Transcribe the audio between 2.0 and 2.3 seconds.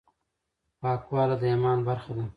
ده.